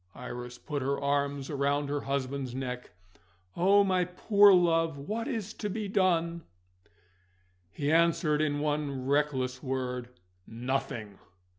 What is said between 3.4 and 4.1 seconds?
"Oh, my